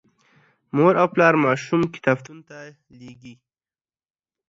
مور 0.75 0.93
او 1.01 1.07
پلار 1.13 1.33
ماشوم 1.43 1.81
کتابتون 1.95 2.37
ته 2.47 2.57
لیږي. 2.99 3.33